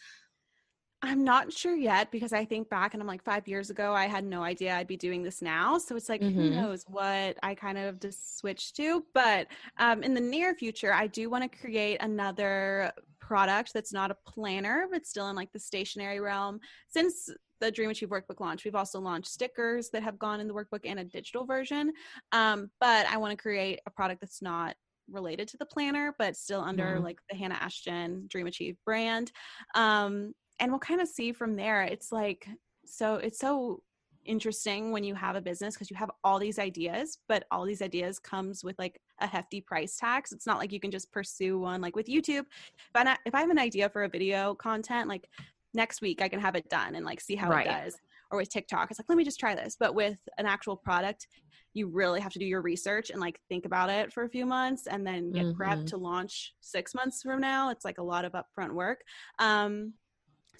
[1.02, 4.08] I'm not sure yet because I think back and I'm like five years ago, I
[4.08, 5.78] had no idea I'd be doing this now.
[5.78, 6.40] So it's like, mm-hmm.
[6.40, 9.04] who knows what I kind of just switched to.
[9.14, 12.92] But um, in the near future, I do want to create another
[13.26, 16.60] product that's not a planner, but still in like the stationary realm.
[16.90, 17.30] Since
[17.62, 18.66] the Dream Achieve workbook launch.
[18.66, 21.94] We've also launched stickers that have gone in the workbook and a digital version.
[22.32, 24.76] Um, but I want to create a product that's not
[25.10, 27.04] related to the planner, but still under mm-hmm.
[27.04, 29.32] like the Hannah Ashton Dream Achieve brand.
[29.74, 31.84] Um, and we'll kind of see from there.
[31.84, 32.48] It's like,
[32.86, 33.82] so it's so
[34.26, 37.82] interesting when you have a business because you have all these ideas but all these
[37.82, 41.60] ideas comes with like a hefty price tax it's not like you can just pursue
[41.60, 42.46] one like with youtube
[42.94, 45.30] but if i have an idea for a video content like
[45.76, 47.68] next week I can have it done and like see how right.
[47.68, 47.98] it does.
[48.32, 49.78] Or with TikTok, it's like, let me just try this.
[49.80, 51.28] But with an actual product,
[51.74, 54.46] you really have to do your research and like think about it for a few
[54.46, 55.62] months and then get mm-hmm.
[55.62, 57.70] prepped to launch six months from now.
[57.70, 59.04] It's like a lot of upfront work.
[59.38, 59.94] Um,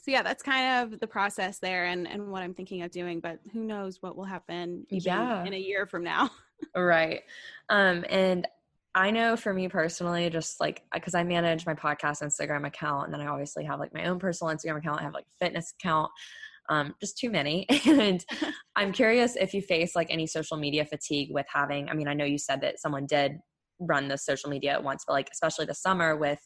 [0.06, 3.20] so yeah, that's kind of the process there and, and what I'm thinking of doing,
[3.20, 5.44] but who knows what will happen yeah.
[5.44, 6.30] in a year from now.
[6.76, 7.22] right.
[7.70, 8.48] Um, and
[8.94, 13.14] I know for me personally, just like because I manage my podcast Instagram account, and
[13.16, 15.02] then I obviously have like my own personal Instagram account.
[15.02, 16.12] I have like fitness account,
[16.70, 17.66] um, just too many.
[17.88, 18.24] and
[18.76, 21.90] I'm curious if you face like any social media fatigue with having.
[21.90, 23.40] I mean, I know you said that someone did
[23.80, 26.40] run the social media at once, but like especially the summer with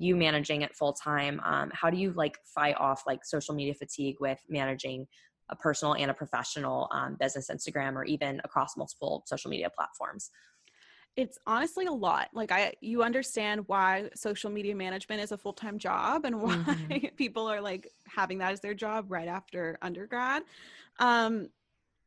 [0.00, 3.74] you managing it full time, um, how do you like fight off like social media
[3.74, 5.06] fatigue with managing
[5.50, 10.30] a personal and a professional um, business Instagram or even across multiple social media platforms?
[11.16, 15.76] it's honestly a lot like i you understand why social media management is a full-time
[15.76, 17.06] job and why mm-hmm.
[17.16, 20.42] people are like having that as their job right after undergrad
[21.00, 21.48] um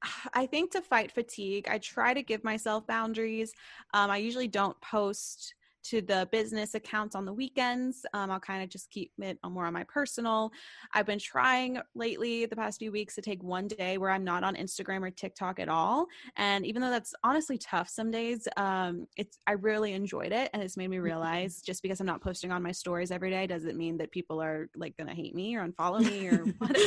[0.33, 3.53] i think to fight fatigue i try to give myself boundaries
[3.93, 5.53] um, i usually don't post
[5.83, 8.05] to the business accounts on the weekends.
[8.13, 10.51] Um, I'll kind of just keep it more on my personal.
[10.93, 14.43] I've been trying lately, the past few weeks, to take one day where I'm not
[14.43, 16.07] on Instagram or TikTok at all.
[16.37, 20.63] And even though that's honestly tough some days, um, it's I really enjoyed it, and
[20.63, 23.77] it's made me realize just because I'm not posting on my stories every day doesn't
[23.77, 26.77] mean that people are like gonna hate me or unfollow me or what.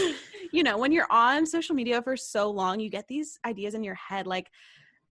[0.53, 3.85] you know, when you're on social media for so long, you get these ideas in
[3.85, 4.51] your head like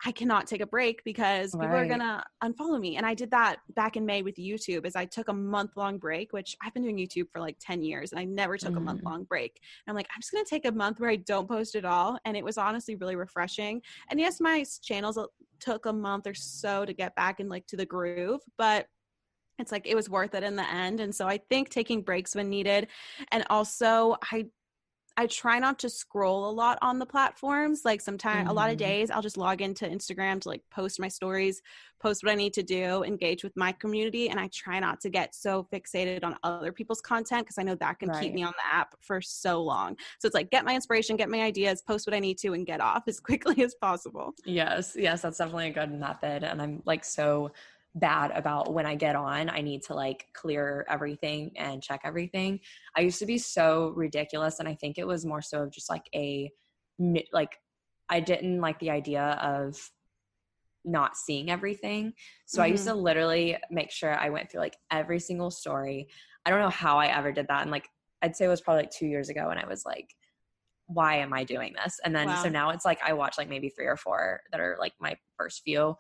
[0.03, 1.63] I cannot take a break because right.
[1.63, 2.97] people are gonna unfollow me.
[2.97, 5.97] And I did that back in May with YouTube as I took a month long
[5.97, 8.77] break, which I've been doing YouTube for like 10 years and I never took mm.
[8.77, 9.60] a month long break.
[9.86, 12.17] And I'm like, I'm just gonna take a month where I don't post at all.
[12.25, 13.81] And it was honestly really refreshing.
[14.10, 15.17] And yes, my channels
[15.60, 18.88] took a month or so to get back in like to the groove, but
[19.58, 20.99] it's like it was worth it in the end.
[20.99, 22.88] And so I think taking breaks when needed.
[23.31, 24.47] And also I
[25.17, 27.82] I try not to scroll a lot on the platforms.
[27.86, 28.49] Like sometimes mm-hmm.
[28.49, 28.86] a lot of mm-hmm.
[28.86, 31.62] days I'll just log into Instagram to like post my stories,
[32.01, 34.30] post what I need to do, engage with my community.
[34.30, 37.75] And I try not to get so fixated on other people's content because I know
[37.75, 38.21] that can right.
[38.21, 39.95] keep me on the app for so long.
[40.19, 42.65] So it's like get my inspiration, get my ideas, post what I need to, and
[42.65, 44.34] get off as quickly as possible.
[44.43, 46.43] Yes, yes, that's definitely a good method.
[46.43, 47.51] And I'm like so
[47.95, 52.60] bad about when I get on, I need to like clear everything and check everything.
[52.95, 54.60] I used to be so ridiculous.
[54.60, 56.51] And I think it was more so of just like a,
[57.31, 57.58] like,
[58.10, 59.77] I didn't like the idea of
[60.84, 62.13] not seeing everything.
[62.45, 62.63] So mm-hmm.
[62.63, 62.99] I used to mm-hmm.
[62.99, 66.10] literally make sure I went through like every single story.
[66.45, 67.63] I don't know how I ever did that.
[67.63, 67.88] And like,
[68.21, 69.49] I'd say it was probably like two years ago.
[69.49, 70.10] And I was like,
[70.88, 71.99] why am I doing this?
[72.03, 72.43] And then wow.
[72.43, 75.15] so now it's like I watch like maybe three or four that are like my
[75.38, 75.95] first few.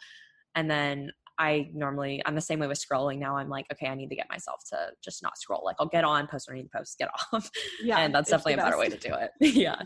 [0.53, 3.37] And then I normally I'm the same way with scrolling now.
[3.37, 5.61] I'm like, okay, I need to get myself to just not scroll.
[5.63, 7.49] Like I'll get on, post what I need to post, get off.
[7.81, 7.99] Yeah.
[7.99, 9.31] and that's definitely a better way to do it.
[9.55, 9.81] yeah.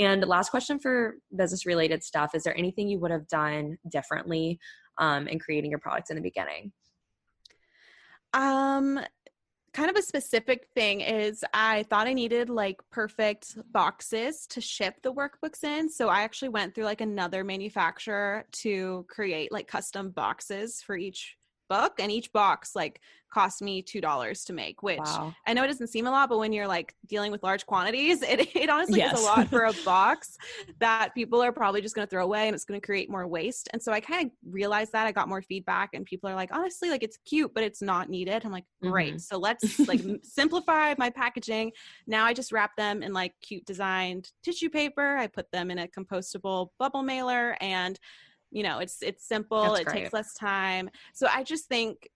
[0.00, 2.34] And last question for business related stuff.
[2.34, 4.58] Is there anything you would have done differently
[4.98, 6.72] um, in creating your products in the beginning?
[8.32, 9.00] Um
[9.76, 14.94] kind of a specific thing is I thought I needed like perfect boxes to ship
[15.02, 15.90] the workbooks in.
[15.90, 21.36] So I actually went through like another manufacturer to create like custom boxes for each
[21.68, 23.00] book and each box like
[23.30, 25.34] cost me two dollars to make which wow.
[25.46, 28.22] i know it doesn't seem a lot but when you're like dealing with large quantities
[28.22, 29.18] it, it honestly yes.
[29.18, 30.38] is a lot for a box
[30.78, 33.26] that people are probably just going to throw away and it's going to create more
[33.26, 36.34] waste and so i kind of realized that i got more feedback and people are
[36.34, 39.18] like honestly like it's cute but it's not needed i'm like great mm-hmm.
[39.18, 41.72] so let's like simplify my packaging
[42.06, 45.78] now i just wrap them in like cute designed tissue paper i put them in
[45.80, 47.98] a compostable bubble mailer and
[48.50, 50.00] you know it's it's simple That's it great.
[50.02, 52.08] takes less time so i just think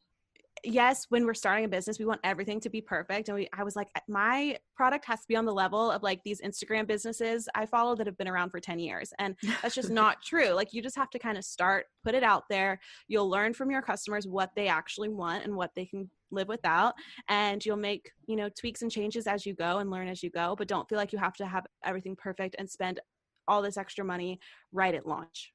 [0.64, 3.62] yes when we're starting a business we want everything to be perfect and we i
[3.62, 7.48] was like my product has to be on the level of like these instagram businesses
[7.54, 10.72] i follow that have been around for 10 years and that's just not true like
[10.72, 13.82] you just have to kind of start put it out there you'll learn from your
[13.82, 16.94] customers what they actually want and what they can live without
[17.28, 20.30] and you'll make you know tweaks and changes as you go and learn as you
[20.30, 23.00] go but don't feel like you have to have everything perfect and spend
[23.48, 24.38] all this extra money
[24.72, 25.52] right at launch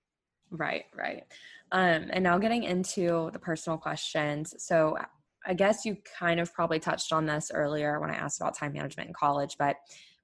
[0.52, 1.24] Right, right.
[1.72, 4.54] Um, and now getting into the personal questions.
[4.60, 4.98] So
[5.46, 8.74] I guess you kind of probably touched on this earlier when I asked about time
[8.74, 9.76] management in college, but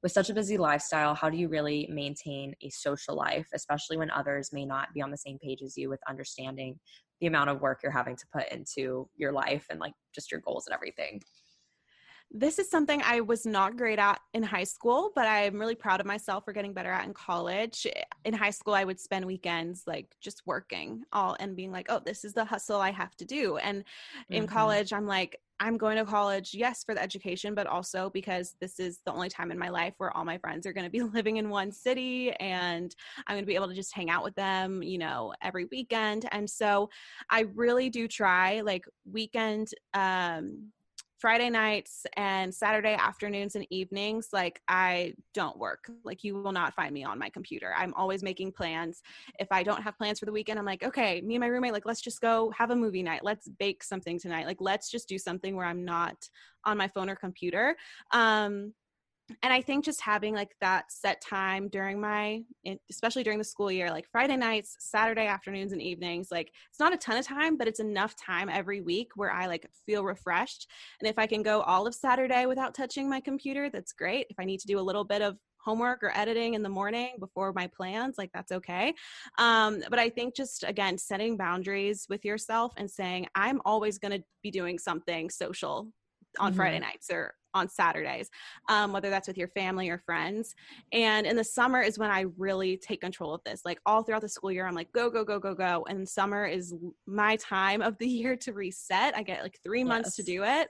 [0.04, 4.10] with such a busy lifestyle, how do you really maintain a social life, especially when
[4.12, 6.80] others may not be on the same page as you with understanding
[7.20, 10.42] the amount of work you're having to put into your life and like just your
[10.42, 11.22] goals and everything?
[12.34, 16.00] This is something I was not great at in high school, but I'm really proud
[16.00, 17.86] of myself for getting better at in college.
[18.24, 22.00] In high school, I would spend weekends like just working all and being like, oh,
[22.04, 23.58] this is the hustle I have to do.
[23.58, 23.84] And
[24.30, 24.54] in mm-hmm.
[24.54, 28.80] college, I'm like, I'm going to college, yes, for the education, but also because this
[28.80, 31.02] is the only time in my life where all my friends are going to be
[31.14, 32.96] living in one city and
[33.28, 36.28] I'm going to be able to just hang out with them, you know, every weekend.
[36.32, 36.90] And so
[37.30, 40.72] I really do try like weekend um
[41.22, 45.88] Friday nights and Saturday afternoons and evenings, like I don't work.
[46.04, 47.76] Like you will not find me on my computer.
[47.78, 49.04] I'm always making plans.
[49.38, 51.74] If I don't have plans for the weekend, I'm like, okay, me and my roommate,
[51.74, 53.24] like, let's just go have a movie night.
[53.24, 54.48] Let's bake something tonight.
[54.48, 56.16] Like, let's just do something where I'm not
[56.66, 57.76] on my phone or computer.
[58.12, 58.74] Um,
[59.44, 62.42] and i think just having like that set time during my
[62.90, 66.94] especially during the school year like friday nights saturday afternoons and evenings like it's not
[66.94, 70.68] a ton of time but it's enough time every week where i like feel refreshed.
[71.00, 74.28] And if i can go all of saturday without touching my computer that's great.
[74.30, 77.12] If i need to do a little bit of homework or editing in the morning
[77.20, 78.94] before my plans like that's okay.
[79.38, 84.12] Um, but i think just again setting boundaries with yourself and saying i'm always going
[84.12, 85.92] to be doing something social
[86.40, 86.58] on mm-hmm.
[86.58, 88.30] friday nights or on Saturdays,
[88.70, 90.56] um, whether that's with your family or friends.
[90.92, 93.62] And in the summer is when I really take control of this.
[93.66, 95.86] Like all throughout the school year, I'm like, go, go, go, go, go.
[95.90, 96.74] And summer is
[97.06, 99.16] my time of the year to reset.
[99.16, 100.16] I get like three months yes.
[100.18, 100.68] to do it.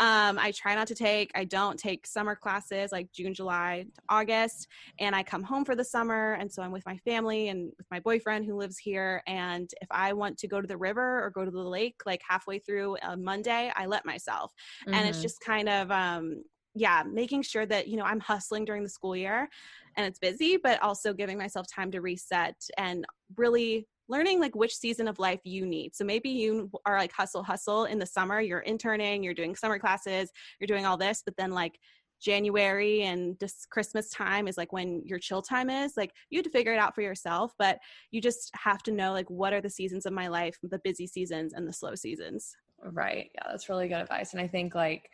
[0.00, 4.02] Um, I try not to take, I don't take summer classes like June, July to
[4.08, 4.68] August.
[4.98, 6.34] And I come home for the summer.
[6.34, 9.22] And so I'm with my family and with my boyfriend who lives here.
[9.26, 12.22] And if I want to go to the river or go to the lake, like
[12.28, 14.52] halfway through a Monday, I let myself.
[14.82, 14.94] Mm-hmm.
[14.94, 15.22] And it's mm-hmm.
[15.22, 16.42] just kind of, um, um,
[16.74, 19.48] yeah, making sure that, you know, I'm hustling during the school year
[19.96, 23.04] and it's busy, but also giving myself time to reset and
[23.36, 25.94] really learning like which season of life you need.
[25.94, 29.78] So maybe you are like hustle, hustle in the summer, you're interning, you're doing summer
[29.78, 31.78] classes, you're doing all this, but then like
[32.20, 35.92] January and just Christmas time is like when your chill time is.
[35.96, 37.78] Like you have to figure it out for yourself, but
[38.10, 41.06] you just have to know like what are the seasons of my life, the busy
[41.06, 42.56] seasons and the slow seasons.
[42.82, 43.30] Right.
[43.34, 44.32] Yeah, that's really good advice.
[44.32, 45.08] And I think like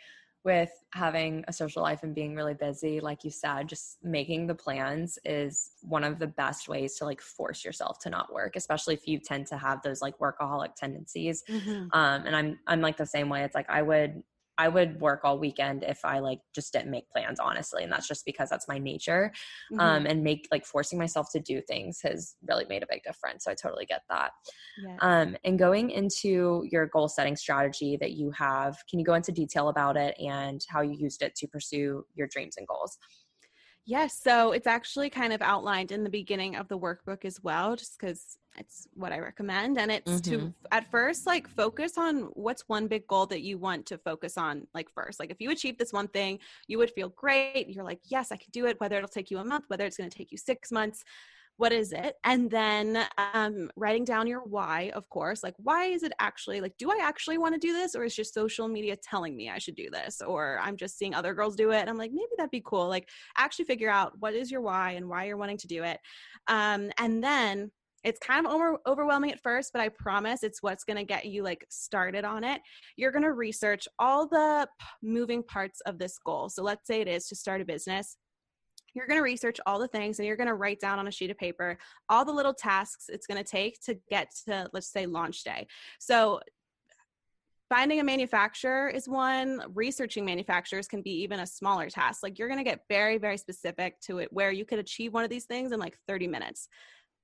[0.45, 4.55] with having a social life and being really busy, like you said, just making the
[4.55, 8.95] plans is one of the best ways to like force yourself to not work, especially
[8.95, 11.45] if you tend to have those like workaholic tendencies.
[11.49, 11.89] Mm-hmm.
[11.93, 13.43] Um, and I'm I'm like the same way.
[13.43, 14.23] It's like I would
[14.61, 17.83] I would work all weekend if I like just didn't make plans, honestly.
[17.83, 19.33] And that's just because that's my nature.
[19.73, 19.81] Mm-hmm.
[19.81, 23.45] Um, and make like forcing myself to do things has really made a big difference.
[23.45, 24.33] So I totally get that.
[24.85, 24.99] Yes.
[25.01, 29.33] Um, and going into your goal setting strategy that you have, can you go into
[29.33, 32.99] detail about it and how you used it to pursue your dreams and goals?
[33.91, 37.75] Yes, so it's actually kind of outlined in the beginning of the workbook as well,
[37.75, 39.81] just because it's what I recommend.
[39.81, 40.31] And it's mm-hmm.
[40.31, 44.39] to at first like focus on what's one big goal that you want to focus
[44.39, 45.19] on like first.
[45.19, 46.39] Like if you achieve this one thing,
[46.69, 47.69] you would feel great.
[47.69, 49.97] You're like, yes, I can do it, whether it'll take you a month, whether it's
[49.97, 51.03] going to take you six months
[51.61, 52.15] what is it?
[52.25, 53.05] And then
[53.35, 56.99] um, writing down your why of course like why is it actually like do i
[57.03, 59.91] actually want to do this or is just social media telling me i should do
[59.91, 61.81] this or i'm just seeing other girls do it?
[61.81, 62.89] And i'm like maybe that'd be cool.
[62.89, 66.01] Like actually figure out what is your why and why you're wanting to do it.
[66.49, 67.71] Um, and then
[68.05, 71.27] it's kind of over, overwhelming at first but i promise it's what's going to get
[71.27, 72.63] you like started on it.
[72.97, 76.49] You're going to research all the p- moving parts of this goal.
[76.49, 78.17] So let's say it is to start a business
[78.95, 81.11] you're going to research all the things and you're going to write down on a
[81.11, 81.79] sheet of paper
[82.09, 85.67] all the little tasks it's going to take to get to let's say launch day.
[85.99, 86.41] So
[87.69, 92.23] finding a manufacturer is one researching manufacturers can be even a smaller task.
[92.23, 95.25] Like you're going to get very very specific to it where you could achieve one
[95.25, 96.69] of these things in like 30 minutes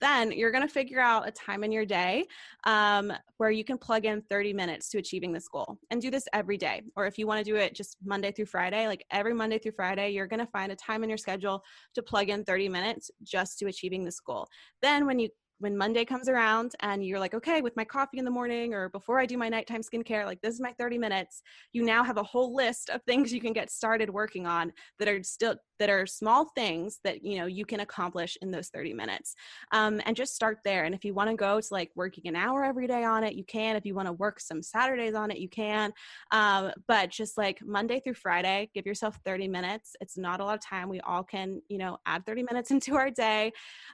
[0.01, 2.25] then you're going to figure out a time in your day
[2.65, 6.29] um, where you can plug in 30 minutes to achieving this goal and do this
[6.33, 6.83] every day.
[6.97, 9.73] Or if you want to do it just Monday through Friday, like every Monday through
[9.73, 11.63] Friday, you're going to find a time in your schedule
[11.95, 14.47] to plug in 30 minutes just to achieving this goal.
[14.83, 15.29] Then when you
[15.59, 18.89] when Monday comes around and you're like, okay, with my coffee in the morning or
[18.91, 21.43] before I do my nighttime skincare, like this is my 30 minutes,
[21.73, 25.09] you now have a whole list of things you can get started working on that
[25.09, 28.95] are still that are small things that you know you can accomplish in those 30
[28.95, 29.35] minutes.
[29.73, 30.85] Um, and just start there.
[30.85, 33.35] And if you want to go to like working an hour every day on it
[33.35, 33.77] you can.
[33.77, 35.93] If you want to work some saturdays on it you can.
[36.31, 39.97] Um, but just like monday through friday give yourself 30 minutes.
[40.01, 40.89] It's not a lot of time.
[40.89, 43.53] We all can you know add 30 minutes into our day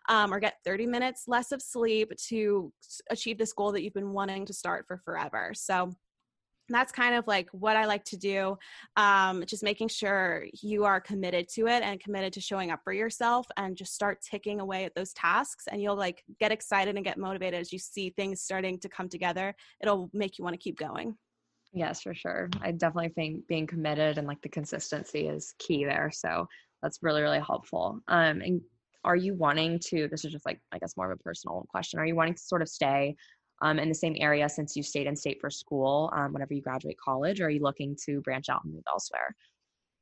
[0.08, 2.72] um, or get 30 minutes less of sleep to
[3.10, 5.52] achieve this goal that you've been wanting to start for forever.
[5.54, 5.92] So
[6.68, 8.56] that's kind of like what I like to do.
[8.96, 12.92] Um, just making sure you are committed to it and committed to showing up for
[12.92, 15.64] yourself and just start ticking away at those tasks.
[15.70, 19.08] And you'll like get excited and get motivated as you see things starting to come
[19.08, 19.54] together.
[19.80, 21.16] It'll make you want to keep going.
[21.74, 22.50] Yes, for sure.
[22.60, 26.10] I definitely think being committed and like the consistency is key there.
[26.12, 26.46] So
[26.82, 28.00] that's really, really helpful.
[28.08, 28.60] Um, and
[29.04, 31.98] are you wanting to this is just like i guess more of a personal question
[31.98, 33.14] are you wanting to sort of stay
[33.62, 36.60] um, in the same area since you stayed in state for school um, whenever you
[36.60, 39.34] graduate college or are you looking to branch out and move elsewhere?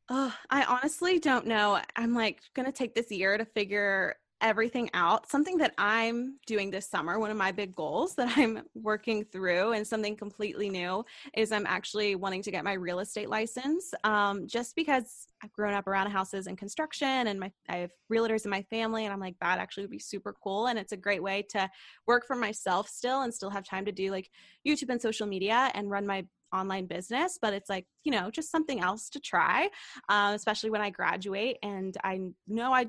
[0.08, 1.78] Oh, i honestly don't know.
[1.94, 5.28] I'm like gonna take this year to figure everything out.
[5.28, 9.72] Something that I'm doing this summer, one of my big goals that I'm working through,
[9.72, 13.92] and something completely new is I'm actually wanting to get my real estate license.
[14.04, 18.44] Um, just because I've grown up around houses and construction, and my I have realtors
[18.44, 20.96] in my family, and I'm like that actually would be super cool, and it's a
[20.96, 21.70] great way to
[22.06, 24.30] work for myself still and still have time to do like
[24.66, 28.50] YouTube and social media and run my online business but it's like you know just
[28.50, 29.68] something else to try
[30.08, 32.18] um, especially when i graduate and i
[32.48, 32.86] know i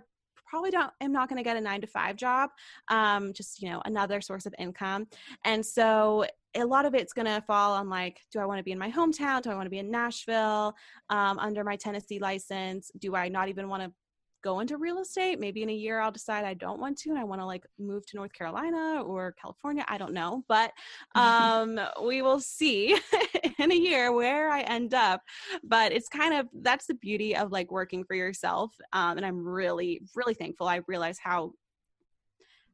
[0.52, 2.50] probably don't am not going to get a nine to five job
[2.90, 5.08] um, just you know another source of income.
[5.46, 6.26] And so
[6.56, 8.78] a lot of it's going to fall on like do i want to be in
[8.78, 9.42] my hometown?
[9.42, 10.76] Do i want to be in nashville?
[11.10, 13.94] Um, under my tennessee license do i not even want to
[14.42, 15.40] go into real estate.
[15.40, 17.66] Maybe in a year I'll decide I don't want to and I want to like
[17.80, 19.86] move to North Carolina or California.
[19.88, 20.72] I don't know, but
[21.16, 22.98] um, we will see
[23.60, 25.22] in a year where I end up.
[25.64, 28.72] But it's kind of that's the beauty of like working for yourself.
[28.94, 30.68] Um, and I'm really, really thankful.
[30.68, 31.54] I realize how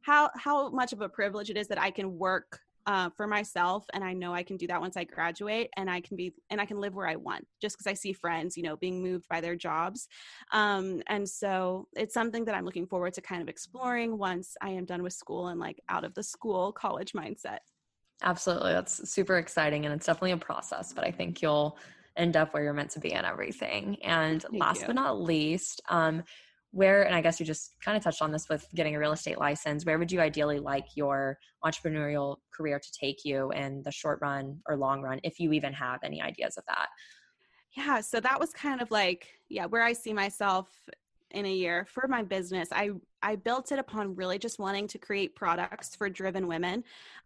[0.01, 3.85] how how much of a privilege it is that I can work uh, for myself
[3.93, 6.59] and i know i can do that once i graduate and i can be and
[6.59, 9.27] i can live where i want just because i see friends you know being moved
[9.29, 10.07] by their jobs.
[10.53, 14.69] Um, and so it's something that i'm looking forward to kind of exploring once i
[14.69, 17.59] am done with school and like out of the school college mindset.
[18.23, 21.77] Absolutely that's super exciting and it's definitely a process but i think you'll
[22.17, 23.97] end up where you're meant to be and everything.
[24.03, 24.87] And Thank last you.
[24.87, 26.23] but not least um,
[26.71, 29.11] where and i guess you just kind of touched on this with getting a real
[29.11, 33.91] estate license where would you ideally like your entrepreneurial career to take you in the
[33.91, 36.87] short run or long run if you even have any ideas of that?
[37.75, 40.67] Yeah so that was kind of like yeah where i see myself
[41.31, 42.89] in a year for my business i
[43.21, 46.83] i built it upon really just wanting to create products for driven women.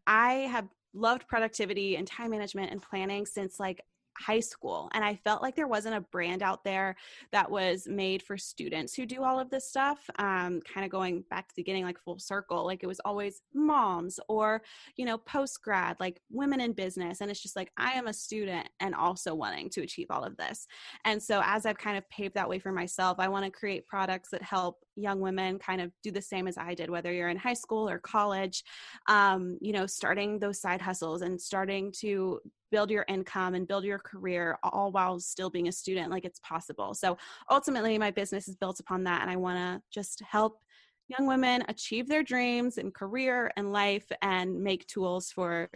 [0.08, 3.82] I have loved productivity and time management and planning since like
[4.18, 6.96] high school and i felt like there wasn't a brand out there
[7.32, 11.24] that was made for students who do all of this stuff um, kind of going
[11.30, 14.62] back to the beginning like full circle like it was always moms or
[14.96, 18.14] you know post grad like women in business and it's just like i am a
[18.14, 20.68] student and also wanting to achieve all of this.
[21.06, 23.88] And so as i've kind of paved that way for myself i want to create
[23.88, 27.30] products that help young women kind of do the same as i did whether you're
[27.30, 28.64] in high school or college
[29.08, 32.40] um, you know starting those side hustles and starting to
[32.72, 36.40] build your income and build your career all while still being a student like it's
[36.40, 36.94] possible.
[36.94, 37.18] So
[37.50, 40.60] ultimately my business is built upon that and i want to just help
[41.08, 45.70] young women achieve their dreams in career and life and make tools for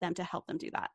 [0.00, 0.90] them to help them do that.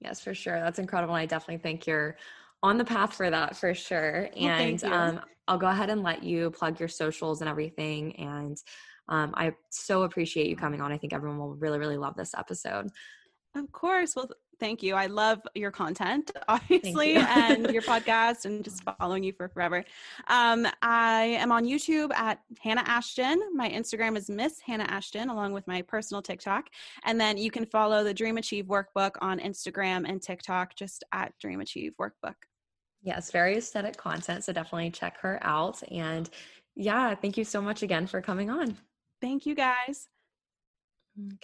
[0.00, 0.58] Yes for sure.
[0.60, 2.16] That's incredible i definitely think you're
[2.62, 6.22] on the path for that for sure well, and um, i'll go ahead and let
[6.22, 8.56] you plug your socials and everything and
[9.08, 10.92] um, i so appreciate you coming on.
[10.92, 12.88] I think everyone will really really love this episode.
[13.54, 14.14] Of course.
[14.16, 14.28] Well,
[14.60, 14.94] thank you.
[14.94, 17.20] I love your content, obviously, you.
[17.20, 19.84] and your podcast, and just following you for forever.
[20.28, 23.40] Um, I am on YouTube at Hannah Ashton.
[23.54, 26.68] My Instagram is Miss Hannah Ashton, along with my personal TikTok.
[27.04, 31.32] And then you can follow the Dream Achieve Workbook on Instagram and TikTok, just at
[31.40, 32.34] Dream Achieve Workbook.
[33.02, 34.44] Yes, very aesthetic content.
[34.44, 35.82] So definitely check her out.
[35.90, 36.28] And
[36.74, 38.76] yeah, thank you so much again for coming on.
[39.20, 40.08] Thank you guys.
[41.18, 41.36] Okay.